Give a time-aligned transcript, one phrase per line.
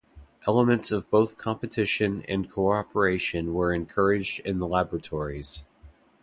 [0.47, 5.63] Elements of both competition and cooperation were encouraged in the laboratories.